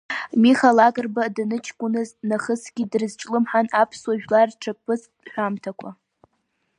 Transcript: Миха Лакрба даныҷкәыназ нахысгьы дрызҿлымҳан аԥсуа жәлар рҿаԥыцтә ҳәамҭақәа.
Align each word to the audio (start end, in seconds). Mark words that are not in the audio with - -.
Миха 0.41 0.69
Лакрба 0.77 1.23
даныҷкәыназ 1.35 2.09
нахысгьы 2.27 2.83
дрызҿлымҳан 2.91 3.67
аԥсуа 3.81 4.13
жәлар 4.21 4.47
рҿаԥыцтә 4.51 5.25
ҳәамҭақәа. 5.31 5.89